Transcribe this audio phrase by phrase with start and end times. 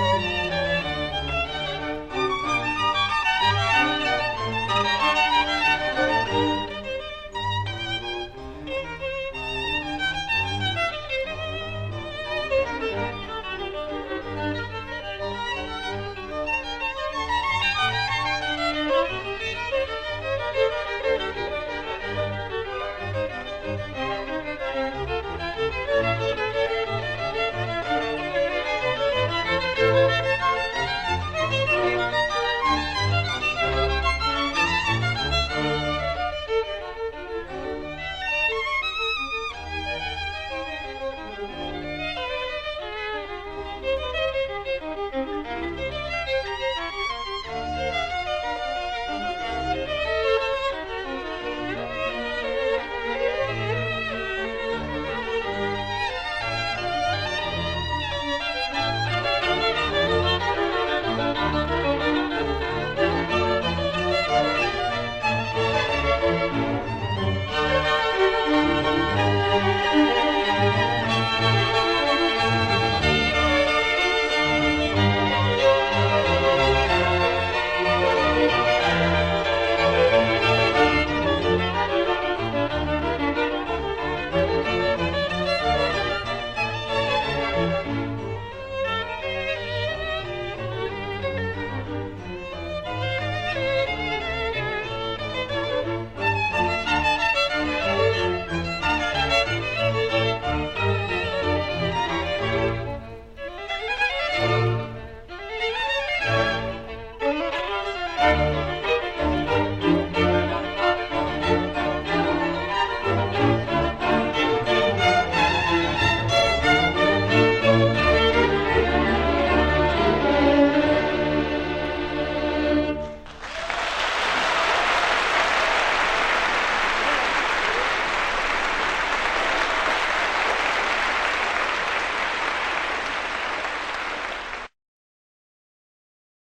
[0.00, 0.69] Música